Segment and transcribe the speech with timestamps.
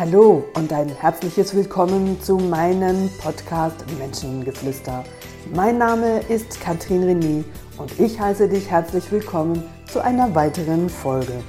[0.00, 5.04] Hallo und ein herzliches Willkommen zu meinem Podcast Menschengeflüster.
[5.54, 7.44] Mein Name ist Katrin René
[7.76, 9.62] und ich heiße dich herzlich willkommen
[9.92, 11.44] zu einer weiteren Folge.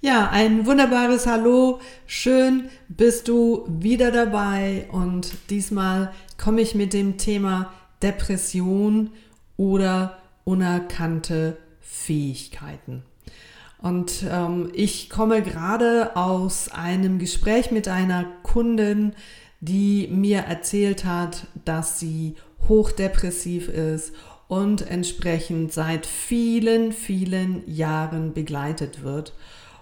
[0.00, 1.80] Ja, ein wunderbares Hallo.
[2.06, 9.10] Schön bist du wieder dabei und diesmal komme ich mit dem Thema Depression
[9.58, 13.02] oder unerkannte Fähigkeiten.
[13.82, 19.12] Und ähm, ich komme gerade aus einem Gespräch mit einer Kundin,
[19.60, 22.36] die mir erzählt hat, dass sie
[22.68, 24.12] hochdepressiv ist
[24.46, 29.32] und entsprechend seit vielen, vielen Jahren begleitet wird.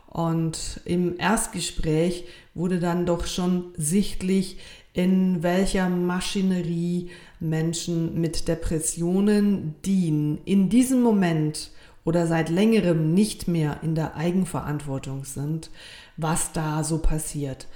[0.06, 4.58] Und im Erstgespräch wurde dann doch schon sichtlich,
[4.92, 10.38] in welcher Maschinerie Menschen mit Depressionen dienen.
[10.46, 11.70] In diesem Moment
[12.04, 15.70] oder seit längerem nicht mehr in der Eigenverantwortung sind,
[16.16, 17.66] was da so passiert.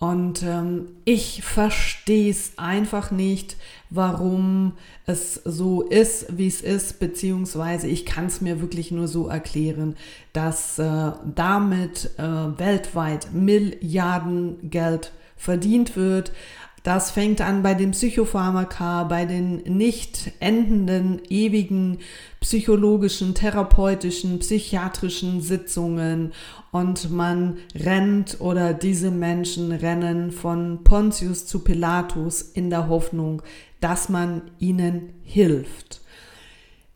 [0.00, 3.56] Und ähm, ich verstehe es einfach nicht,
[3.90, 4.74] warum
[5.06, 9.96] es so ist, wie es ist, beziehungsweise ich kann es mir wirklich nur so erklären,
[10.32, 16.30] dass äh, damit äh, weltweit Milliarden Geld verdient wird,
[16.88, 21.98] das fängt an bei den Psychopharmaka, bei den nicht endenden, ewigen
[22.40, 26.32] psychologischen, therapeutischen, psychiatrischen Sitzungen
[26.72, 33.42] und man rennt oder diese Menschen rennen von Pontius zu Pilatus in der Hoffnung,
[33.80, 36.00] dass man ihnen hilft.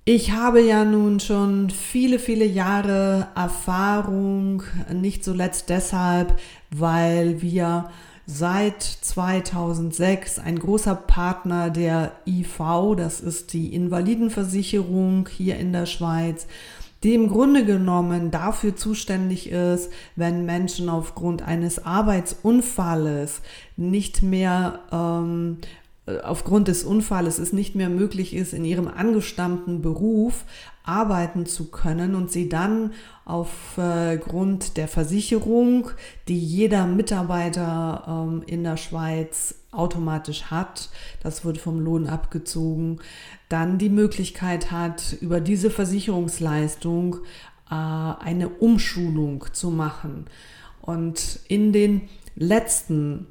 [0.07, 7.91] Ich habe ja nun schon viele, viele Jahre Erfahrung, nicht zuletzt deshalb, weil wir
[8.27, 16.47] seit 2006 ein großer Partner der IV, das ist die Invalidenversicherung hier in der Schweiz,
[17.03, 23.43] die im Grunde genommen dafür zuständig ist, wenn Menschen aufgrund eines Arbeitsunfalles
[23.77, 25.59] nicht mehr ähm,
[26.07, 30.45] aufgrund des Unfalles es nicht mehr möglich ist, in ihrem angestammten Beruf
[30.83, 32.93] arbeiten zu können und sie dann
[33.25, 35.91] aufgrund äh, der Versicherung,
[36.27, 40.91] die jeder Mitarbeiter ähm, in der Schweiz automatisch hat,
[41.23, 42.99] das wird vom Lohn abgezogen,
[43.49, 47.19] dann die Möglichkeit hat, über diese Versicherungsleistung
[47.71, 50.27] äh, eine Umschulung zu machen.
[50.81, 53.29] Und in den letzten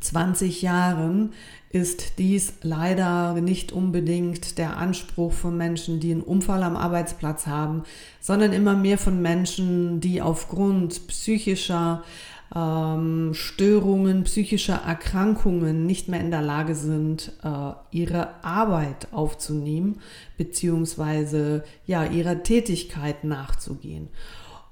[0.00, 1.32] 20 Jahren
[1.76, 7.82] ist dies leider nicht unbedingt der Anspruch von Menschen, die einen Unfall am Arbeitsplatz haben,
[8.20, 12.02] sondern immer mehr von Menschen, die aufgrund psychischer
[12.54, 20.00] ähm, Störungen, psychischer Erkrankungen nicht mehr in der Lage sind, äh, ihre Arbeit aufzunehmen,
[20.36, 24.08] beziehungsweise ja, ihrer Tätigkeit nachzugehen.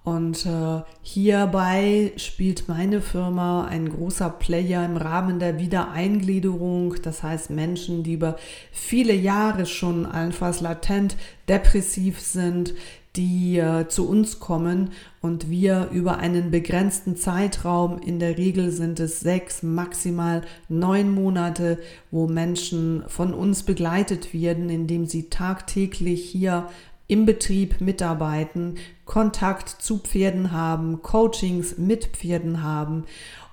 [0.05, 6.97] Und äh, hierbei spielt meine Firma ein großer Player im Rahmen der Wiedereingliederung.
[7.03, 8.37] Das heißt Menschen, die über
[8.71, 11.17] viele Jahre schon einfach latent
[11.49, 12.75] depressiv sind,
[13.17, 14.91] die äh, zu uns kommen
[15.23, 21.79] und wir über einen begrenzten Zeitraum, in der Regel sind es sechs, maximal neun Monate,
[22.11, 26.69] wo Menschen von uns begleitet werden, indem sie tagtäglich hier
[27.07, 33.05] im Betrieb mitarbeiten, Kontakt zu Pferden haben, Coachings mit Pferden haben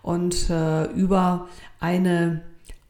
[0.02, 1.48] und äh, über
[1.80, 2.42] eine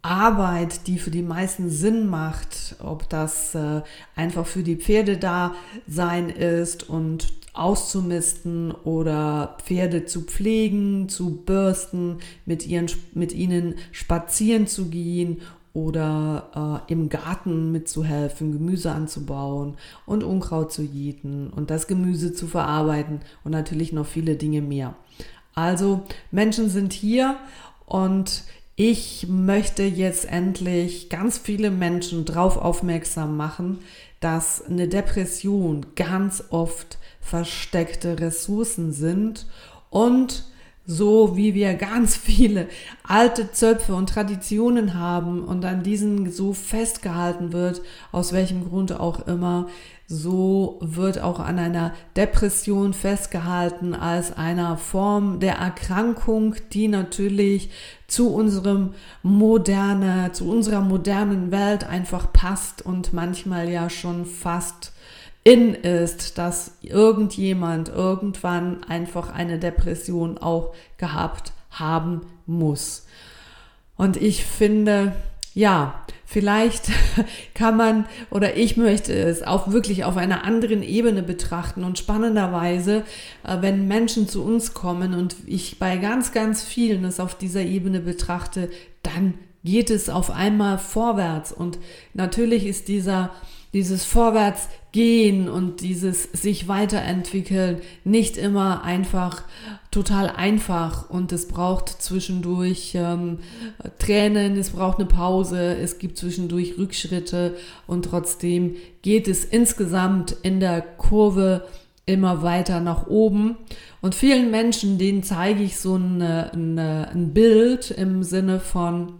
[0.03, 3.81] Arbeit, die für die meisten Sinn macht, ob das äh,
[4.15, 5.53] einfach für die Pferde da
[5.87, 14.67] sein ist und auszumisten oder Pferde zu pflegen, zu bürsten, mit, ihren, mit ihnen spazieren
[14.67, 15.41] zu gehen
[15.73, 22.47] oder äh, im Garten mitzuhelfen, Gemüse anzubauen und Unkraut zu jäten und das Gemüse zu
[22.47, 24.95] verarbeiten und natürlich noch viele Dinge mehr.
[25.53, 27.37] Also Menschen sind hier
[27.85, 28.43] und
[28.75, 33.79] ich möchte jetzt endlich ganz viele Menschen darauf aufmerksam machen,
[34.19, 39.45] dass eine Depression ganz oft versteckte Ressourcen sind
[39.89, 40.45] und
[40.85, 42.67] so wie wir ganz viele
[43.03, 47.81] alte Zöpfe und Traditionen haben und an diesen so festgehalten wird,
[48.11, 49.67] aus welchem Grund auch immer,
[50.07, 57.69] so wird auch an einer Depression festgehalten als einer Form der Erkrankung, die natürlich
[58.07, 58.93] zu unserem
[59.23, 64.91] moderne, zu unserer modernen Welt einfach passt und manchmal ja schon fast
[65.43, 73.07] in ist, dass irgendjemand irgendwann einfach eine Depression auch gehabt haben muss.
[73.95, 75.13] Und ich finde,
[75.53, 76.85] ja, Vielleicht
[77.55, 83.03] kann man oder ich möchte es auch wirklich auf einer anderen Ebene betrachten und spannenderweise,
[83.43, 87.63] äh, wenn Menschen zu uns kommen und ich bei ganz, ganz vielen es auf dieser
[87.63, 88.69] Ebene betrachte,
[89.03, 89.33] dann
[89.65, 91.79] geht es auf einmal vorwärts und
[92.13, 93.31] natürlich ist dieser
[93.73, 99.43] dieses Vorwärtsgehen und dieses sich weiterentwickeln nicht immer einfach
[99.91, 103.39] total einfach und es braucht zwischendurch ähm,
[103.99, 107.55] Tränen, es braucht eine Pause, es gibt zwischendurch Rückschritte
[107.87, 111.65] und trotzdem geht es insgesamt in der Kurve
[112.05, 113.57] immer weiter nach oben.
[114.01, 119.13] Und vielen Menschen, denen zeige ich so ein, ein, ein Bild im Sinne von,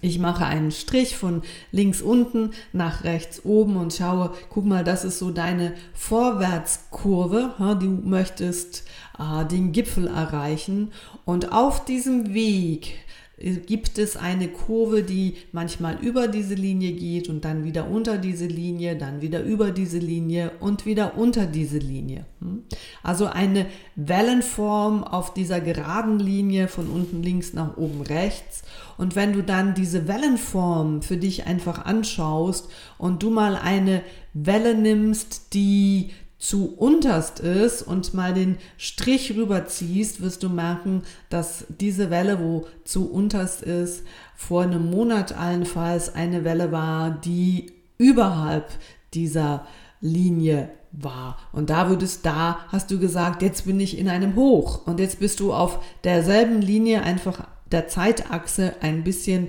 [0.00, 1.42] ich mache einen Strich von
[1.72, 7.54] links unten nach rechts oben und schaue, guck mal, das ist so deine Vorwärtskurve.
[7.80, 8.84] Du möchtest
[9.18, 10.92] äh, den Gipfel erreichen
[11.24, 12.94] und auf diesem Weg
[13.40, 18.46] gibt es eine Kurve, die manchmal über diese Linie geht und dann wieder unter diese
[18.46, 22.26] Linie, dann wieder über diese Linie und wieder unter diese Linie.
[22.40, 22.64] Hm?
[23.02, 23.66] Also eine
[23.96, 28.62] Wellenform auf dieser geraden Linie von unten links nach oben rechts.
[28.98, 34.02] Und wenn du dann diese Wellenform für dich einfach anschaust und du mal eine
[34.34, 36.10] Welle nimmst, die
[36.40, 42.66] zu unterst ist und mal den Strich rüberziehst, wirst du merken, dass diese Welle, wo
[42.82, 44.04] zu unterst ist,
[44.34, 48.70] vor einem Monat allenfalls eine Welle war, die überhalb
[49.12, 49.66] dieser
[50.00, 51.36] Linie war.
[51.52, 55.20] Und da würdest da, hast du gesagt, jetzt bin ich in einem Hoch und jetzt
[55.20, 59.48] bist du auf derselben Linie einfach der Zeitachse ein bisschen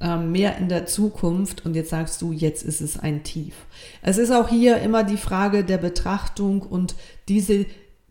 [0.00, 3.54] mehr in der Zukunft und jetzt sagst du, jetzt ist es ein Tief.
[4.02, 6.94] Es ist auch hier immer die Frage der Betrachtung und
[7.28, 7.66] diese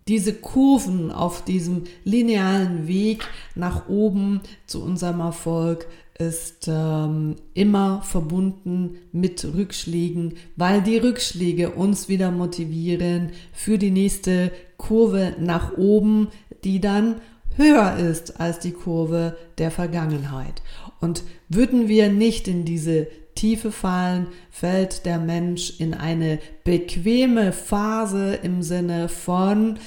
[0.07, 5.85] diese Kurven auf diesem linearen Weg nach oben zu unserem Erfolg
[6.17, 14.51] ist ähm, immer verbunden mit Rückschlägen, weil die Rückschläge uns wieder motivieren für die nächste
[14.77, 16.27] Kurve nach oben,
[16.63, 17.21] die dann
[17.59, 20.63] höher ist als die Kurve der Vergangenheit.
[20.99, 28.35] Und würden wir nicht in diese Tiefe fallen, fällt der Mensch in eine bequeme Phase
[28.35, 29.77] im Sinne von,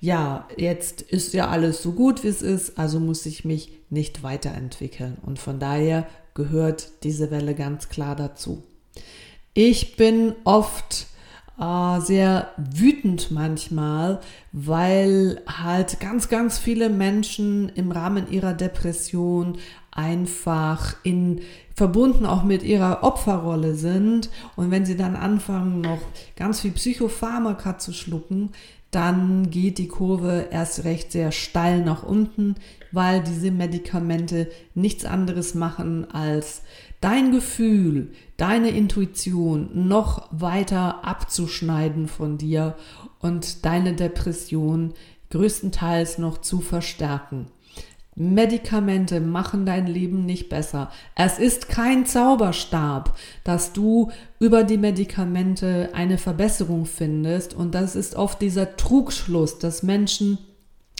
[0.00, 4.22] ja, jetzt ist ja alles so gut, wie es ist, also muss ich mich nicht
[4.22, 5.16] weiterentwickeln.
[5.24, 8.62] Und von daher gehört diese Welle ganz klar dazu.
[9.54, 11.06] Ich bin oft
[11.58, 14.20] äh, sehr wütend manchmal,
[14.52, 19.58] weil halt ganz, ganz viele Menschen im Rahmen ihrer Depression
[19.90, 21.42] einfach in
[21.74, 24.30] verbunden auch mit ihrer Opferrolle sind.
[24.56, 26.00] Und wenn sie dann anfangen noch
[26.36, 28.50] ganz viel Psychopharmaka zu schlucken,
[28.92, 32.56] dann geht die Kurve erst recht sehr steil nach unten,
[32.92, 36.62] weil diese Medikamente nichts anderes machen als
[37.00, 42.76] dein Gefühl, deine Intuition noch weiter abzuschneiden von dir
[43.18, 44.92] und deine Depression
[45.30, 47.46] größtenteils noch zu verstärken.
[48.14, 50.90] Medikamente machen dein Leben nicht besser.
[51.14, 57.54] Es ist kein Zauberstab, dass du über die Medikamente eine Verbesserung findest.
[57.54, 60.38] Und das ist oft dieser Trugschluss, dass Menschen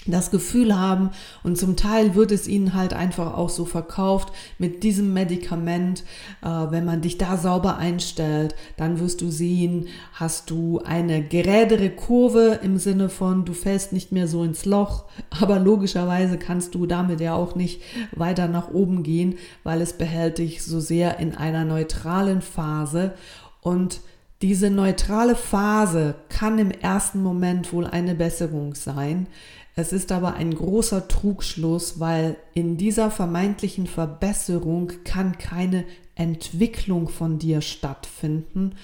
[0.06, 1.10] das Gefühl haben.
[1.43, 6.04] Und zum Teil wird es ihnen halt einfach auch so verkauft mit diesem Medikament,
[6.43, 11.90] äh, wenn man dich da sauber einstellt, dann wirst du sehen, hast du eine gerädere
[11.90, 15.04] Kurve im Sinne von, du fällst nicht mehr so ins Loch,
[15.40, 17.82] aber logischerweise kannst du damit ja auch nicht
[18.12, 23.14] weiter nach oben gehen, weil es behält dich so sehr in einer neutralen Phase.
[23.61, 24.00] Und
[24.42, 29.28] diese neutrale Phase kann im ersten Moment wohl eine Besserung sein.
[29.75, 37.38] Es ist aber ein großer Trugschluss, weil in dieser vermeintlichen Verbesserung kann keine Entwicklung von
[37.38, 38.75] dir stattfinden,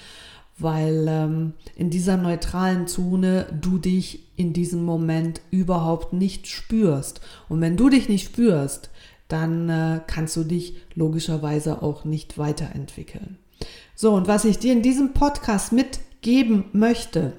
[0.57, 7.21] weil ähm, in dieser neutralen Zone du dich in diesem Moment überhaupt nicht spürst.
[7.47, 8.89] Und wenn du dich nicht spürst,
[9.27, 13.37] dann äh, kannst du dich logischerweise auch nicht weiterentwickeln.
[13.93, 17.33] So, und was ich dir in diesem Podcast mitgeben möchte,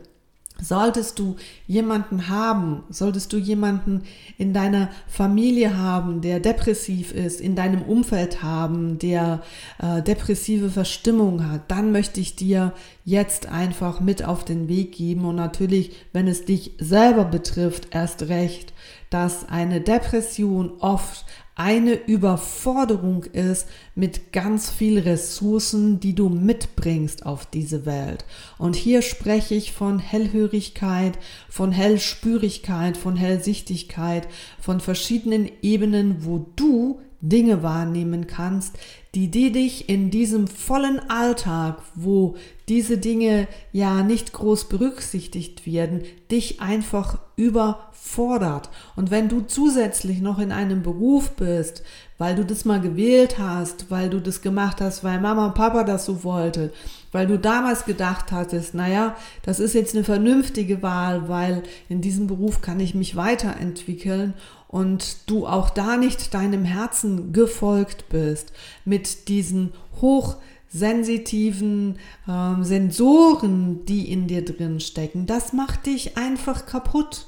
[0.63, 1.37] Solltest du
[1.67, 4.03] jemanden haben, solltest du jemanden
[4.39, 9.43] in deiner Familie haben, der depressiv ist, in deinem Umfeld haben, der
[9.79, 12.73] äh, depressive Verstimmung hat, dann möchte ich dir
[13.05, 15.25] jetzt einfach mit auf den Weg geben.
[15.25, 18.73] Und natürlich, wenn es dich selber betrifft, erst recht,
[19.11, 21.27] dass eine Depression oft
[21.61, 28.25] eine Überforderung ist mit ganz viel Ressourcen, die du mitbringst auf diese Welt.
[28.57, 31.19] Und hier spreche ich von Hellhörigkeit,
[31.51, 34.27] von Hellspürigkeit, von Hellsichtigkeit,
[34.59, 38.79] von verschiedenen Ebenen, wo du Dinge wahrnehmen kannst,
[39.15, 42.37] die, die dich in diesem vollen Alltag, wo
[42.69, 48.71] diese Dinge ja nicht groß berücksichtigt werden, dich einfach überfordert.
[48.95, 51.83] Und wenn du zusätzlich noch in einem Beruf bist,
[52.19, 55.83] weil du das mal gewählt hast, weil du das gemacht hast, weil Mama und Papa
[55.85, 56.73] das so wollte,
[57.13, 62.29] weil du damals gedacht hattest, naja, das ist jetzt eine vernünftige Wahl, weil in diesem
[62.29, 64.35] Beruf kann ich mich weiterentwickeln
[64.71, 68.53] und du auch da nicht deinem Herzen gefolgt bist
[68.85, 71.99] mit diesen hochsensitiven
[72.29, 77.27] ähm, Sensoren, die in dir drin stecken, das macht dich einfach kaputt.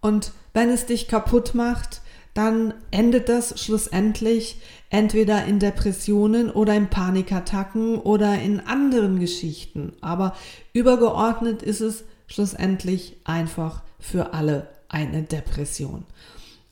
[0.00, 2.02] Und wenn es dich kaputt macht,
[2.34, 4.60] dann endet das schlussendlich
[4.90, 9.92] entweder in Depressionen oder in Panikattacken oder in anderen Geschichten.
[10.00, 10.36] Aber
[10.72, 16.04] übergeordnet ist es schlussendlich einfach für alle eine Depression.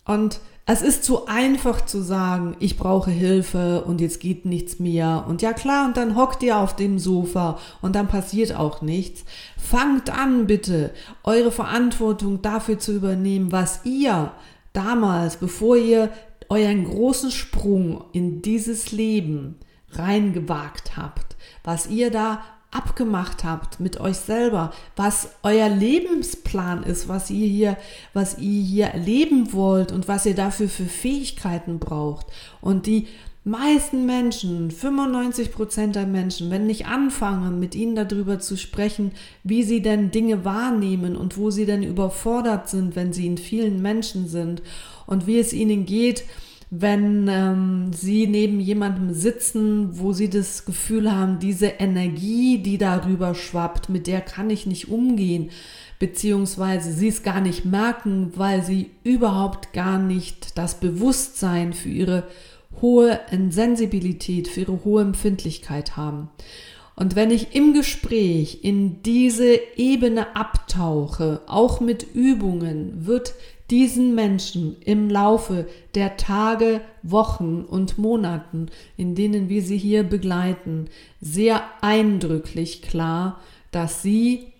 [0.09, 5.25] Und es ist zu einfach zu sagen, ich brauche Hilfe und jetzt geht nichts mehr.
[5.29, 9.25] Und ja klar, und dann hockt ihr auf dem Sofa und dann passiert auch nichts.
[9.57, 10.93] Fangt an, bitte,
[11.25, 14.33] eure Verantwortung dafür zu übernehmen, was ihr
[14.73, 16.11] damals, bevor ihr
[16.49, 19.57] euren großen Sprung in dieses Leben
[19.93, 27.31] reingewagt habt, was ihr da abgemacht habt mit euch selber, was euer Lebensplan ist, was
[27.31, 27.77] ihr hier,
[28.13, 32.27] was ihr hier erleben wollt und was ihr dafür für Fähigkeiten braucht.
[32.61, 33.07] Und die
[33.49, 39.63] meisten Menschen, 95 Prozent der Menschen, wenn nicht anfangen, mit ihnen darüber zu sprechen, wie
[39.63, 44.29] sie denn Dinge wahrnehmen und wo sie denn überfordert sind, wenn sie in vielen Menschen
[44.29, 44.63] sind
[45.07, 46.25] und wie es ihnen geht,
[46.71, 53.35] wenn ähm, sie neben jemandem sitzen, wo sie das Gefühl haben, diese Energie, die darüber
[53.35, 55.51] schwappt, mit der kann ich nicht umgehen,
[55.99, 62.25] beziehungsweise sie es gar nicht merken, weil sie überhaupt gar nicht das Bewusstsein für ihre
[62.83, 66.29] hohe Sensibilität, für ihre hohe Empfindlichkeit haben.
[66.95, 73.35] Und wenn ich im Gespräch in diese Ebene abtauche, auch mit Übungen, wird
[73.71, 80.87] diesen Menschen im Laufe der Tage, Wochen und Monaten, in denen wir sie hier begleiten,
[81.21, 84.53] sehr eindrücklich klar, dass sie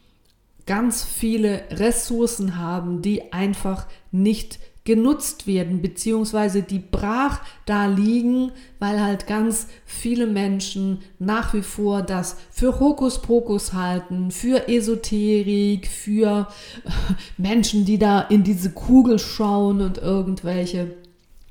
[0.67, 9.03] ganz viele Ressourcen haben, die einfach nicht genutzt werden, beziehungsweise die brach da liegen, weil
[9.03, 16.49] halt ganz viele Menschen nach wie vor das für Hokuspokus halten, für Esoterik, für
[17.37, 20.97] Menschen, die da in diese Kugel schauen und irgendwelche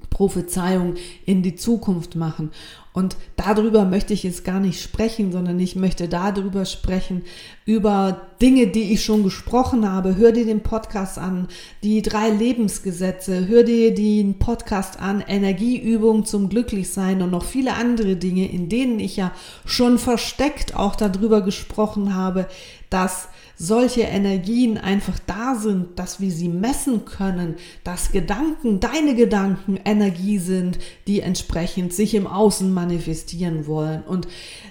[0.10, 0.96] Prophezeiungen
[1.28, 2.50] in die Zukunft machen.
[2.92, 7.22] Und darüber möchte ich jetzt gar nicht sprechen, sondern ich möchte darüber sprechen,
[7.68, 10.16] über Dinge, die ich schon gesprochen habe.
[10.16, 11.50] Hör dir den Podcast an,
[11.84, 18.16] die drei Lebensgesetze, hör dir den Podcast an, Energieübung zum Glücklichsein und noch viele andere
[18.16, 19.34] Dinge, in denen ich ja
[19.66, 22.48] schon versteckt auch darüber gesprochen habe,
[22.90, 29.80] dass solche Energien einfach da sind, dass wir sie messen können, dass Gedanken, deine Gedanken
[29.84, 34.28] Energie sind, die entsprechend sich im Außen manifestieren wollen und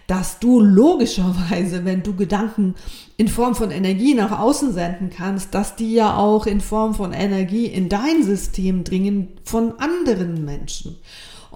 [0.07, 2.77] dass du logischerweise, wenn du Gedanken
[3.17, 7.13] in Form von Energie nach außen senden kannst, dass die ja auch in Form von
[7.13, 10.97] Energie in dein System dringen von anderen Menschen.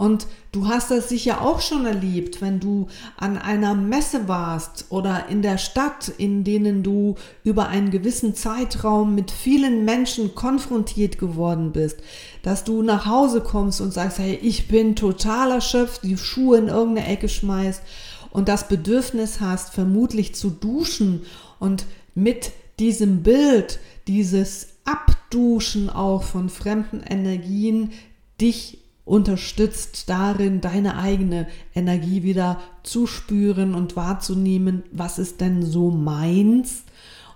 [0.00, 2.87] Und du hast das sicher auch schon erlebt, wenn du
[3.18, 9.14] an einer Messe warst oder in der Stadt, in denen du über einen gewissen Zeitraum
[9.14, 11.99] mit vielen Menschen konfrontiert geworden bist,
[12.42, 16.68] dass du nach Hause kommst und sagst, hey, ich bin total erschöpft, die Schuhe in
[16.68, 17.82] irgendeine Ecke schmeißt
[18.30, 21.22] und das Bedürfnis hast, vermutlich zu duschen
[21.58, 27.90] und mit diesem Bild, dieses Abduschen auch von fremden Energien,
[28.40, 35.90] dich unterstützt darin, deine eigene Energie wieder zu spüren und wahrzunehmen, was ist denn so
[35.90, 36.84] meins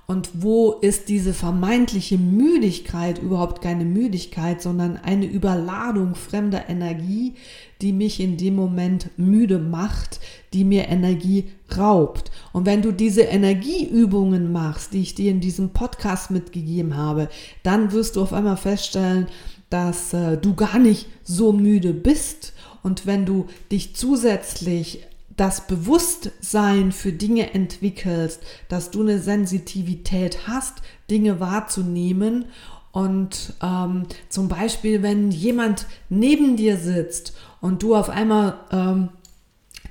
[0.07, 7.35] und wo ist diese vermeintliche Müdigkeit überhaupt keine Müdigkeit, sondern eine Überladung fremder Energie,
[7.81, 10.21] die mich in dem Moment müde macht,
[10.55, 12.31] die mir Energie raubt.
[12.53, 17.29] Und wenn du diese Energieübungen machst, die ich dir in diesem Podcast mitgegeben habe,
[17.63, 19.27] dann wirst du auf einmal feststellen,
[19.69, 22.53] dass äh, du gar nicht so müde bist.
[22.83, 25.05] Und wenn du dich zusätzlich
[25.37, 32.45] das Bewusstsein für Dinge entwickelst, dass du eine Sensitivität hast, Dinge wahrzunehmen
[32.93, 39.09] und ähm, zum Beispiel, wenn jemand neben dir sitzt und du auf einmal ähm,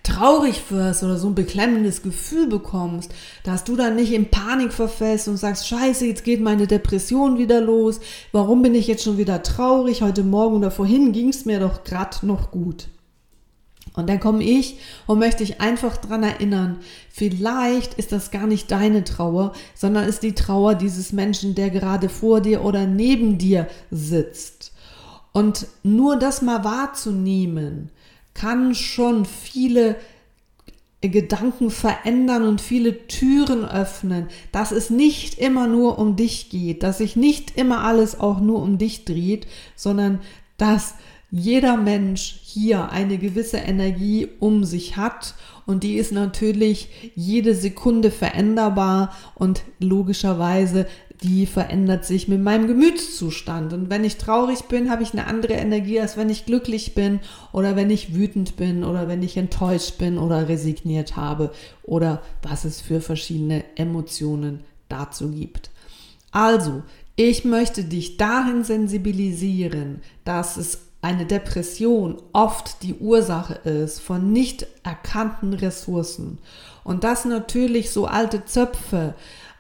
[0.03, 3.12] traurig wirst oder so ein beklemmendes Gefühl bekommst,
[3.43, 7.62] dass du dann nicht in Panik verfällst und sagst, scheiße, jetzt geht meine Depression wieder
[7.62, 8.01] los,
[8.33, 11.86] warum bin ich jetzt schon wieder traurig, heute Morgen oder vorhin ging es mir doch
[11.86, 12.88] gerade noch gut.
[13.95, 16.77] Und dann komme ich und möchte dich einfach dran erinnern,
[17.12, 22.10] vielleicht ist das gar nicht deine Trauer, sondern ist die Trauer dieses Menschen, der gerade
[22.10, 24.72] vor dir oder neben dir sitzt.
[25.31, 27.89] Und nur das mal wahrzunehmen,
[28.33, 29.95] kann schon viele
[31.01, 36.99] Gedanken verändern und viele Türen öffnen, dass es nicht immer nur um dich geht, dass
[36.99, 40.21] sich nicht immer alles auch nur um dich dreht, sondern
[40.57, 40.95] dass
[41.29, 45.35] jeder Mensch hier eine gewisse Energie um sich hat
[45.65, 50.85] und die ist natürlich jede Sekunde veränderbar und logischerweise
[51.24, 53.72] die verändert sich mit meinem Gemütszustand.
[53.72, 57.22] Und wenn ich traurig bin, habe ich eine andere Energie, als wenn ich glücklich bin
[57.53, 61.51] oder wenn ich wütend bin oder wenn ich enttäuscht bin oder resigniert habe
[61.84, 65.72] oder was es für verschiedene Emotionen dazu gibt.
[66.32, 66.84] Also,
[67.15, 74.65] ich möchte dich dahin sensibilisieren, dass es eine Depression oft die Ursache ist von nicht
[74.84, 76.38] erkannten Ressourcen.
[76.84, 79.13] Und dass natürlich so alte Zöpfe,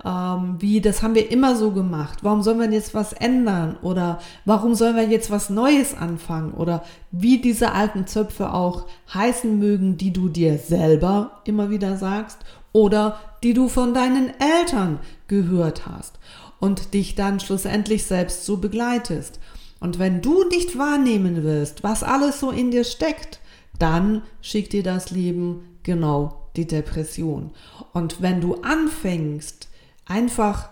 [0.05, 4.19] ähm, wie das haben wir immer so gemacht, warum sollen wir jetzt was ändern oder
[4.45, 9.97] warum sollen wir jetzt was Neues anfangen oder wie diese alten Zöpfe auch heißen mögen,
[9.97, 12.39] die du dir selber immer wieder sagst
[12.73, 16.19] oder die du von deinen Eltern gehört hast
[16.59, 19.39] und dich dann schlussendlich selbst so begleitest.
[19.79, 23.39] Und wenn du nicht wahrnehmen willst, was alles so in dir steckt,
[23.79, 27.51] dann schickt dir das Leben genau die Depression.
[27.91, 29.67] Und wenn du anfängst,
[30.05, 30.69] einfach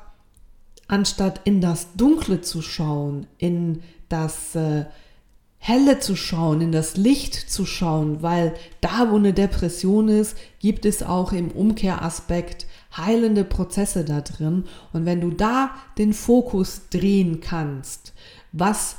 [0.87, 4.85] anstatt in das Dunkle zu schauen, in das äh,
[5.57, 10.85] Helle zu schauen, in das Licht zu schauen, weil da, wo eine Depression ist, gibt
[10.85, 12.65] es auch im Umkehraspekt
[12.97, 14.65] heilende Prozesse da drin.
[14.91, 18.13] Und wenn du da den Fokus drehen kannst,
[18.51, 18.95] was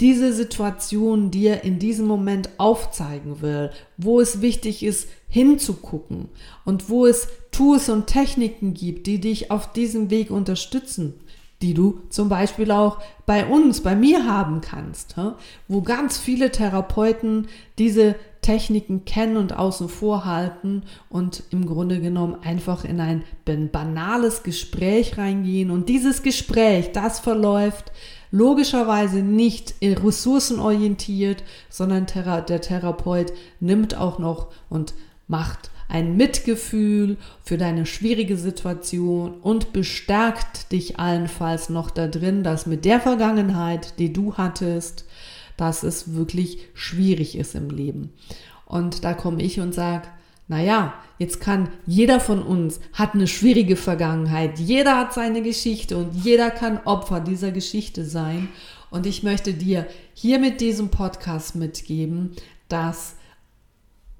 [0.00, 6.28] diese Situation dir in diesem Moment aufzeigen will, wo es wichtig ist, hinzugucken
[6.64, 11.14] und wo es Tools und Techniken gibt, die dich auf diesem Weg unterstützen,
[11.62, 15.14] die du zum Beispiel auch bei uns, bei mir haben kannst,
[15.68, 22.36] wo ganz viele Therapeuten diese Techniken kennen und außen vor halten und im Grunde genommen
[22.42, 23.24] einfach in ein
[23.72, 25.70] banales Gespräch reingehen.
[25.70, 27.92] Und dieses Gespräch, das verläuft
[28.34, 34.94] logischerweise nicht ressourcenorientiert, sondern der Therapeut nimmt auch noch und
[35.28, 42.66] macht ein Mitgefühl für deine schwierige Situation und bestärkt dich allenfalls noch da drin, dass
[42.66, 45.04] mit der Vergangenheit, die du hattest,
[45.56, 48.12] dass es wirklich schwierig ist im Leben.
[48.66, 50.08] Und da komme ich und sage,
[50.46, 56.14] naja, jetzt kann jeder von uns hat eine schwierige Vergangenheit, jeder hat seine Geschichte und
[56.24, 58.48] jeder kann Opfer dieser Geschichte sein.
[58.90, 62.32] Und ich möchte dir hier mit diesem Podcast mitgeben,
[62.68, 63.16] dass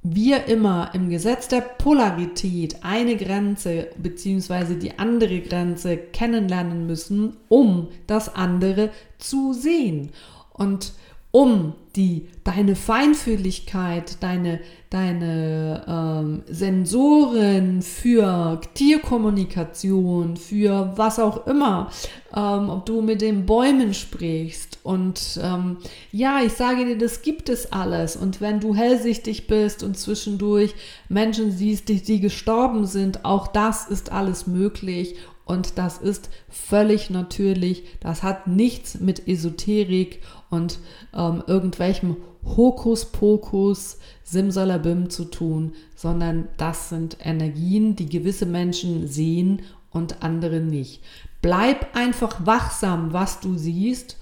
[0.03, 4.75] wir immer im Gesetz der Polarität eine Grenze bzw.
[4.75, 10.11] die andere Grenze kennenlernen müssen, um das andere zu sehen.
[10.53, 10.93] Und
[11.35, 21.91] um die, deine Feinfühligkeit, deine, deine ähm, Sensoren für Tierkommunikation, für was auch immer,
[22.37, 24.79] ähm, ob du mit den Bäumen sprichst.
[24.85, 25.79] Und ähm,
[26.13, 28.15] ja, ich sage dir, das gibt es alles.
[28.15, 30.73] Und wenn du hellsichtig bist und zwischendurch
[31.09, 35.17] Menschen siehst, die, die gestorben sind, auch das ist alles möglich.
[35.47, 37.85] Und das ist völlig natürlich.
[38.01, 40.23] Das hat nichts mit Esoterik
[40.55, 40.79] und
[41.15, 50.23] ähm, irgendwelchem Hokuspokus, Simsalabim zu tun, sondern das sind Energien, die gewisse Menschen sehen und
[50.23, 51.03] andere nicht.
[51.43, 54.17] Bleib einfach wachsam, was du siehst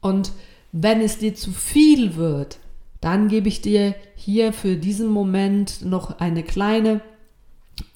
[0.00, 0.32] und
[0.72, 2.58] wenn es dir zu viel wird,
[3.00, 7.00] dann gebe ich dir hier für diesen Moment noch eine kleine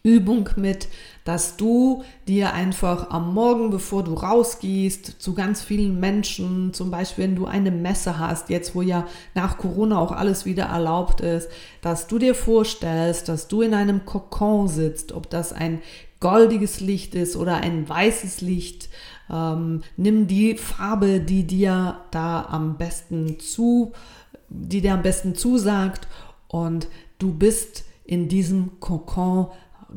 [0.03, 0.89] Übung mit,
[1.25, 7.25] dass du dir einfach am Morgen, bevor du rausgehst, zu ganz vielen Menschen, zum Beispiel
[7.25, 11.49] wenn du eine Messe hast, jetzt wo ja nach Corona auch alles wieder erlaubt ist,
[11.83, 15.81] dass du dir vorstellst, dass du in einem Kokon sitzt, ob das ein
[16.21, 18.89] goldiges Licht ist oder ein weißes Licht.
[19.31, 23.93] Ähm, nimm die Farbe, die dir da am besten zu,
[24.49, 26.09] die dir am besten zusagt
[26.49, 29.49] und du bist in diesem Kokon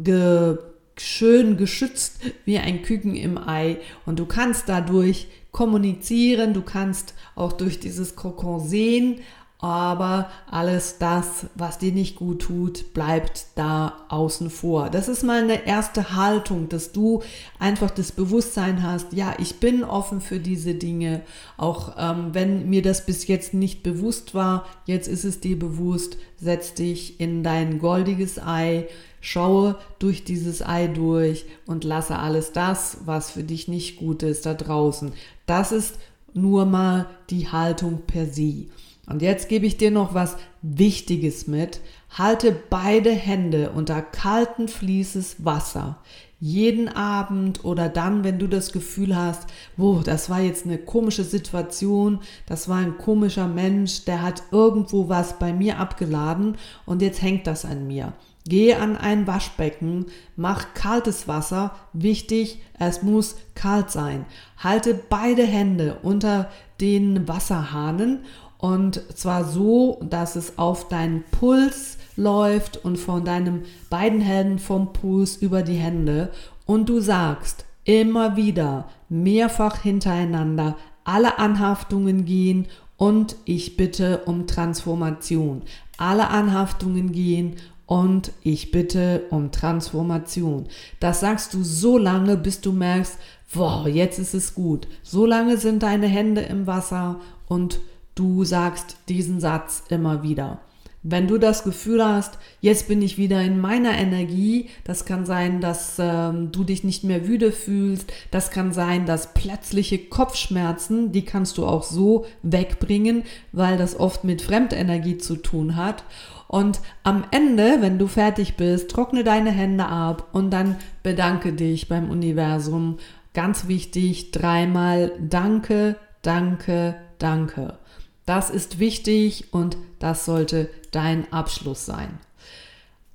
[0.03, 0.57] ge,
[0.97, 7.53] schön geschützt wie ein Küken im Ei und du kannst dadurch kommunizieren, du kannst auch
[7.53, 9.19] durch dieses Kokon sehen
[9.63, 14.89] aber alles das, was dir nicht gut tut, bleibt da außen vor.
[14.89, 17.23] Das ist mal eine erste Haltung, dass du
[17.59, 21.21] einfach das Bewusstsein hast, ja, ich bin offen für diese Dinge,
[21.55, 26.17] auch ähm, wenn mir das bis jetzt nicht bewusst war, jetzt ist es dir bewusst,
[26.35, 28.89] setz dich in dein goldiges Ei,
[29.23, 34.45] schaue durch dieses Ei durch und lasse alles das, was für dich nicht gut ist,
[34.45, 35.13] da draußen.
[35.45, 35.95] Das ist
[36.33, 38.65] nur mal die Haltung per se.
[39.07, 41.79] Und jetzt gebe ich dir noch was Wichtiges mit.
[42.17, 45.99] Halte beide Hände unter kalten Fließes Wasser.
[46.41, 51.23] Jeden Abend oder dann, wenn du das Gefühl hast, wo, das war jetzt eine komische
[51.23, 57.21] Situation, das war ein komischer Mensch, der hat irgendwo was bei mir abgeladen und jetzt
[57.21, 58.11] hängt das an mir.
[58.45, 61.71] Gehe an ein Waschbecken, mach kaltes Wasser.
[61.93, 64.25] Wichtig, es muss kalt sein.
[64.57, 66.49] Halte beide Hände unter
[66.81, 68.25] den Wasserhahnen
[68.57, 74.93] und zwar so, dass es auf deinen Puls läuft und von deinen beiden Händen vom
[74.93, 76.31] Puls über die Hände
[76.65, 85.63] und du sagst immer wieder mehrfach hintereinander alle Anhaftungen gehen und ich bitte um Transformation.
[85.97, 87.57] Alle Anhaftungen gehen
[87.93, 90.65] und ich bitte um Transformation.
[90.99, 93.19] Das sagst du so lange, bis du merkst,
[93.53, 94.87] wow, jetzt ist es gut.
[95.03, 97.81] So lange sind deine Hände im Wasser und
[98.15, 100.59] du sagst diesen Satz immer wieder.
[101.03, 105.61] Wenn du das Gefühl hast, jetzt bin ich wieder in meiner Energie, das kann sein,
[105.61, 111.25] dass ähm, du dich nicht mehr müde fühlst, das kann sein, dass plötzliche Kopfschmerzen, die
[111.25, 116.05] kannst du auch so wegbringen, weil das oft mit Fremdenergie zu tun hat.
[116.53, 121.89] Und am Ende, wenn du fertig bist, trockne deine Hände ab und dann bedanke dich
[121.89, 122.99] beim Universum.
[123.33, 127.79] Ganz wichtig, dreimal Danke, Danke, Danke.
[128.27, 132.19] Das ist wichtig und das sollte dein Abschluss sein.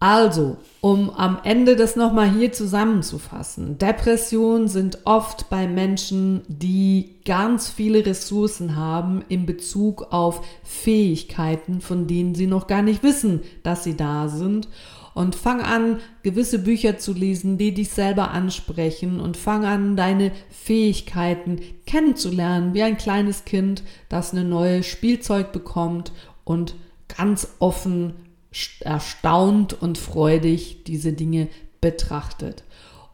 [0.01, 3.79] Also, um am Ende das nochmal hier zusammenzufassen.
[3.79, 12.07] Depressionen sind oft bei Menschen, die ganz viele Ressourcen haben in Bezug auf Fähigkeiten, von
[12.07, 14.69] denen sie noch gar nicht wissen, dass sie da sind
[15.15, 20.31] und fang an, gewisse Bücher zu lesen, die dich selber ansprechen und fang an, deine
[20.49, 26.13] Fähigkeiten kennenzulernen, wie ein kleines Kind, das eine neue Spielzeug bekommt
[26.45, 26.77] und
[27.09, 28.28] ganz offen,
[28.81, 31.49] erstaunt und freudig diese Dinge
[31.81, 32.65] betrachtet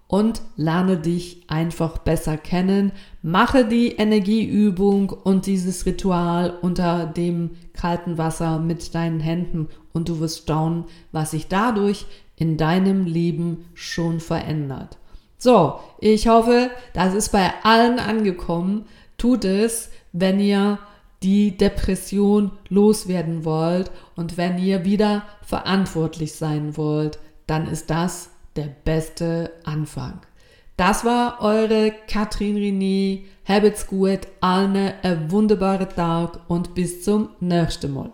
[0.07, 2.92] und lerne dich einfach besser kennen.
[3.23, 10.20] Mache die Energieübung und dieses Ritual unter dem kalten Wasser mit deinen Händen und du
[10.20, 14.99] wirst staunen, was sich dadurch in deinem Leben schon verändert.
[15.38, 18.87] So, ich hoffe, das ist bei allen angekommen.
[19.18, 20.79] Tut es, wenn ihr
[21.24, 28.68] die Depression loswerden wollt und wenn ihr wieder verantwortlich sein wollt, dann ist das der
[28.84, 30.20] beste Anfang.
[30.76, 33.22] Das war eure Katrin René.
[33.46, 38.12] Habt's gut, allen einen wunderbaren Tag und bis zum nächsten Mal.